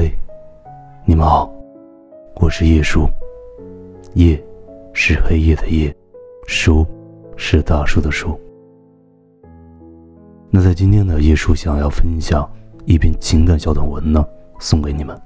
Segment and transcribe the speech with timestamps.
[0.00, 0.16] 嘿，
[1.04, 1.52] 你们好，
[2.36, 3.08] 我是叶叔。
[4.14, 4.40] 夜
[4.92, 5.92] 是黑夜的夜，
[6.46, 6.86] 叔
[7.36, 8.38] 是大叔的叔。
[10.50, 12.48] 那在今天的叶叔想要分享
[12.84, 14.24] 一篇情感小短文呢，
[14.60, 15.20] 送给你们。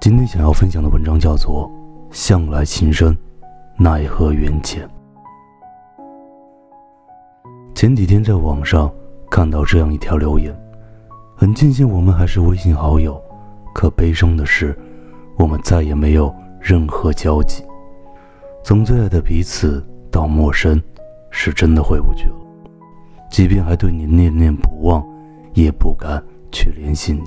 [0.00, 1.70] 今天想要分享的文章叫做
[2.10, 3.14] 《向来情深，
[3.76, 4.88] 奈何缘浅》。
[7.74, 8.90] 前几天在网上
[9.30, 10.58] 看到这样一条留言，
[11.36, 13.22] 很庆幸我们还是微信好友，
[13.76, 14.74] 可悲伤的是，
[15.36, 17.62] 我们再也没有任何交集。
[18.64, 20.82] 从最爱的彼此到陌生，
[21.30, 22.36] 是真的回不去了。
[23.30, 25.06] 即便还对你念念不忘，
[25.52, 27.20] 也不敢去联系你，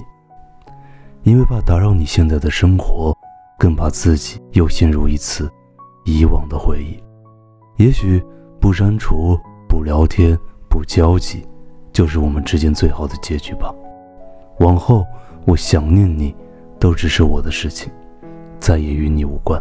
[1.22, 3.16] 因为怕打扰你现在的生活，
[3.56, 5.48] 更怕自己又陷入一次
[6.04, 7.00] 以往的回忆。
[7.78, 8.20] 也许
[8.60, 10.36] 不删除、不聊天、
[10.68, 11.48] 不交集，
[11.94, 13.72] 就是我们之间最好的结局吧。
[14.62, 15.06] 往后
[15.50, 16.36] 我想念你，
[16.80, 17.92] 都只是我的事情，
[18.60, 19.60] 再也与你无关。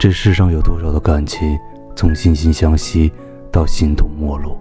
[0.00, 1.54] 这世上有多少的感情，
[1.94, 3.12] 从惺惺相惜
[3.52, 4.56] 到形同陌路？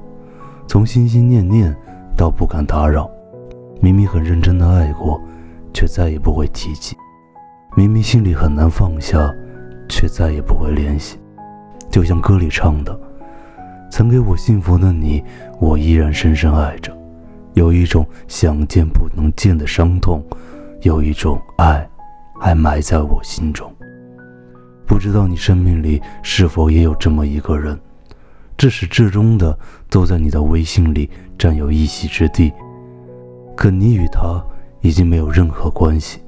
[0.67, 1.73] 从心心念念
[2.17, 3.09] 到不敢打扰，
[3.80, 5.22] 明明很认真的爱过，
[5.73, 6.97] 却再也不会提起；
[7.78, 9.33] 明明心里很难放下，
[9.88, 11.17] 却再也不会联系。
[11.89, 13.00] 就像歌里唱的
[13.89, 15.23] ：“曾给我幸福的你，
[15.61, 16.91] 我依然深深爱着。
[17.56, 20.23] 有一种想见不能见的伤痛，
[20.81, 21.89] 有一种爱，
[22.39, 23.70] 还埋在我心中。
[24.86, 27.78] 不知道你生命里是否也有这么一个人？”
[28.58, 29.58] 至始至终的
[29.89, 32.53] 都在你的微信里占有一席之地，
[33.53, 34.42] 可你与他
[34.80, 36.19] 已经没有任何关系，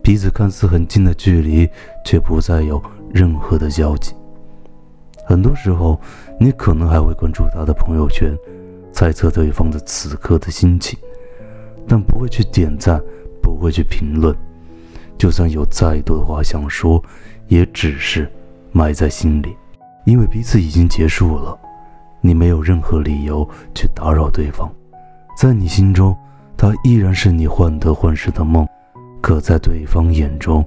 [0.00, 1.68] 彼此看似很近的距离，
[2.04, 2.80] 却不再有
[3.12, 4.14] 任何的交集。
[5.26, 6.00] 很多时候，
[6.38, 8.32] 你可能还会关注他的朋友圈，
[9.00, 10.98] 猜测对方的此刻的心情，
[11.88, 13.00] 但不会去点赞，
[13.40, 14.36] 不会去评论。
[15.16, 17.02] 就算有再多的话想说，
[17.48, 18.30] 也只是
[18.72, 19.56] 埋在心里。
[20.04, 21.58] 因为彼此已经结束了，
[22.20, 24.70] 你没有任何理由去打扰对方。
[25.34, 26.14] 在你心中，
[26.54, 28.66] 他依然是你患得患失的梦；
[29.22, 30.62] 可在对方眼中，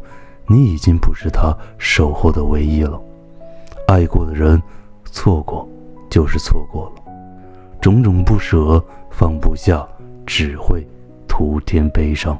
[0.47, 2.99] 你已经不是他守候的唯一了。
[3.87, 4.59] 爱过的人，
[5.05, 5.69] 错过
[6.09, 7.02] 就是错过了。
[7.83, 9.85] 种种不舍、放不下，
[10.25, 10.87] 只会
[11.27, 12.39] 徒添悲伤。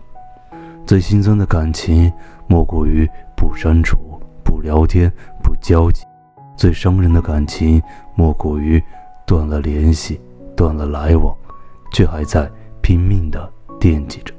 [0.86, 2.10] 最心酸的感情，
[2.48, 3.06] 莫过于
[3.36, 3.98] 不删除、
[4.42, 5.12] 不聊天、
[5.44, 6.06] 不交集。
[6.56, 7.84] 最伤人的感情，
[8.16, 8.82] 莫过于
[9.28, 10.18] 断了联系，
[10.56, 11.36] 断了来往，
[11.92, 12.50] 却还在
[12.80, 14.34] 拼命的惦记着。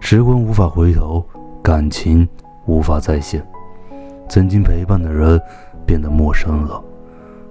[0.00, 1.22] 时光无法回头，
[1.62, 2.26] 感情
[2.64, 3.46] 无法再现，
[4.30, 5.38] 曾经陪伴的人
[5.84, 6.82] 变得陌生了。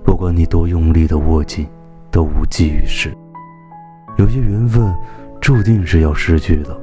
[0.03, 1.67] 不管你多用力的握紧，
[2.15, 3.13] 都无济于事。
[4.15, 4.95] 有些缘分
[5.41, 6.79] 注定是要失去的。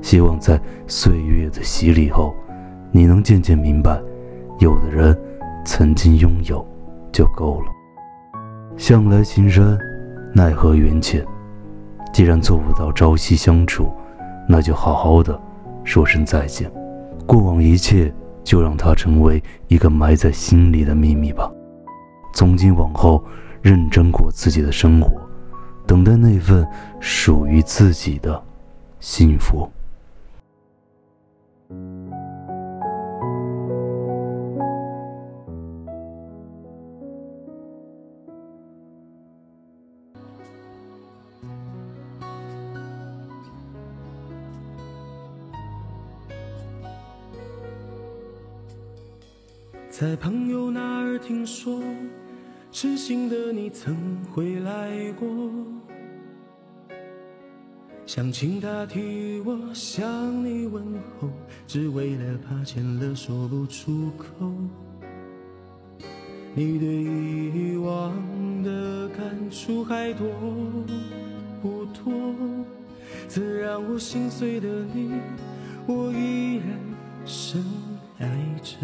[0.00, 2.32] 希望在岁月的洗礼后，
[2.92, 4.00] 你能渐渐明白，
[4.60, 5.18] 有的人。
[5.62, 6.66] 曾经拥有
[7.12, 7.66] 就够了。
[8.78, 9.78] 向来情深，
[10.32, 11.22] 奈何缘浅。
[12.14, 13.92] 既然做不到朝夕相处，
[14.48, 15.38] 那就好好的
[15.84, 16.70] 说声再见。
[17.26, 18.10] 过往一切，
[18.42, 21.50] 就让它成为一个埋在心里的秘密吧。
[22.32, 23.22] 从今往后，
[23.62, 25.20] 认真过自己的生活，
[25.86, 26.66] 等待那份
[27.00, 28.42] 属于自己的
[29.00, 29.70] 幸福。
[49.90, 51.78] 在朋友那儿听说，
[52.72, 55.28] 痴心的你曾回来过，
[58.06, 60.84] 想请他替我向你问
[61.18, 61.28] 候，
[61.66, 64.26] 只为了怕见了说不出口。
[66.54, 68.12] 你对以往
[68.62, 70.28] 的感触还多
[71.60, 72.12] 不多？
[73.26, 75.10] 曾让我心碎的你，
[75.86, 76.78] 我依然
[77.24, 77.64] 深
[78.18, 78.28] 爱
[78.62, 78.76] 着。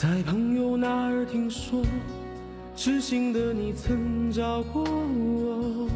[0.00, 1.82] 在朋友那儿听说，
[2.76, 5.90] 痴心的你曾找过我，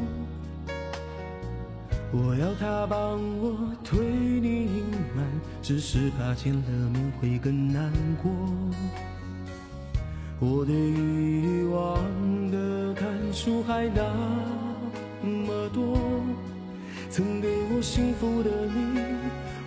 [2.11, 4.85] 我要他帮我推你隐
[5.15, 5.25] 瞒，
[5.63, 6.63] 只是怕见了
[6.93, 8.33] 面会更难过。
[10.41, 11.97] 我对以往
[12.51, 14.03] 的感触还那
[15.23, 15.97] 么多，
[17.09, 19.01] 曾给我幸福的你，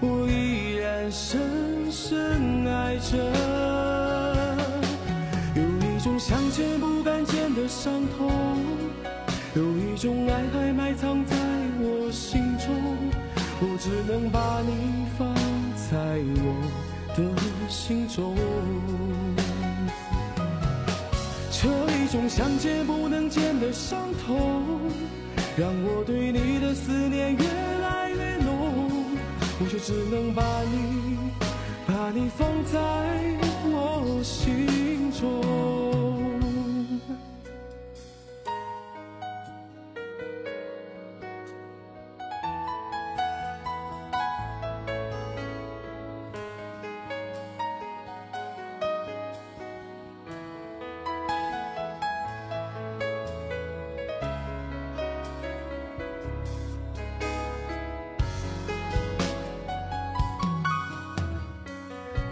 [0.02, 3.65] 我依然深深爱着。
[6.16, 8.32] 种想见不敢见的伤痛，
[9.54, 11.36] 有一种爱还埋藏在
[11.78, 12.42] 我心。
[12.58, 12.74] 中，
[13.60, 15.36] 我只能把你放
[15.76, 16.56] 在我
[17.18, 18.34] 的心中。
[21.52, 21.68] 这
[21.98, 24.64] 一种想见不能见的伤痛，
[25.58, 27.44] 让我对你的思念越
[27.82, 28.90] 来越浓，
[29.60, 30.42] 我却只能把
[30.72, 31.18] 你，
[31.86, 32.80] 把你放在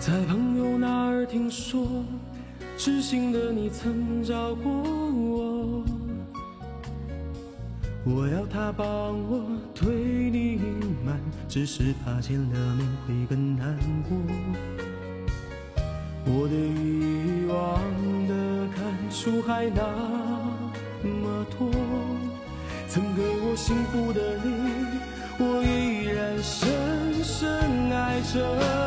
[0.06, 1.88] 在朋友那儿听说，
[2.78, 5.82] 知心的你曾找过我，
[8.04, 9.96] 我要他帮我对
[10.30, 10.62] 你隐
[11.06, 11.18] 瞒，
[11.48, 13.80] 只是怕见了面会更难
[14.10, 14.18] 过。
[16.26, 17.80] 我的遗忘
[18.28, 19.82] 的感触还那
[21.02, 21.72] 么多，
[22.90, 24.52] 曾给我幸福的你，
[25.40, 28.83] 我依然深深爱着。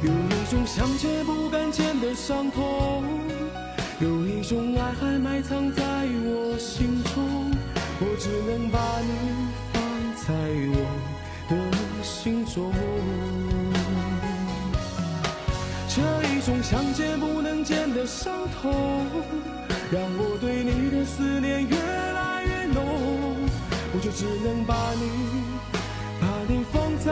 [0.00, 3.02] 有一种想见不敢见的伤痛，
[3.98, 7.50] 有一种爱还埋藏在我心中，
[7.98, 9.10] 我只能把你
[9.72, 9.82] 放
[10.14, 10.32] 在
[10.70, 10.76] 我
[11.50, 11.56] 的
[12.04, 12.72] 心中。
[15.88, 19.04] 这一种想见不能见的伤痛，
[19.90, 22.84] 让我对你的思念越来越浓，
[23.92, 25.10] 我就只能把你，
[26.20, 27.10] 把你放在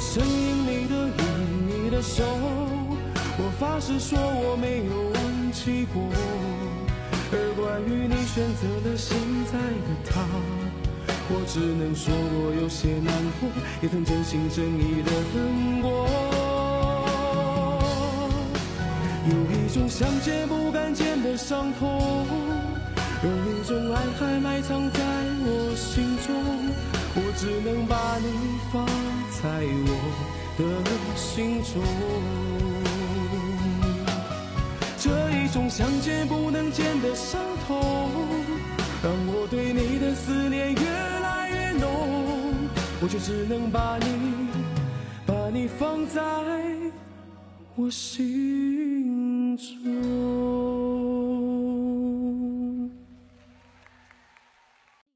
[0.00, 2.24] 声音，你的影，你的手，
[3.36, 6.02] 我发誓说我没有忘记过。
[7.32, 9.14] 而关于你选择了现
[9.52, 10.24] 在的他，
[11.28, 13.48] 我只能说我有些难过，
[13.82, 16.08] 也曾真心真意的等过。
[19.28, 22.26] 有一种想见不敢见的伤痛，
[23.22, 24.98] 有一种爱还埋藏在
[25.44, 25.69] 我
[31.32, 31.80] 心中。
[34.98, 37.78] 这一种想见不能见的伤痛，
[39.00, 40.82] 让我对你的思念越
[41.22, 41.88] 来越浓，
[43.00, 44.06] 我却只能把你，
[45.24, 46.20] 把你放在
[47.76, 50.69] 我心中。